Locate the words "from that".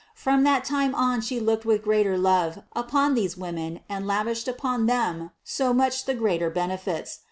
0.15-0.65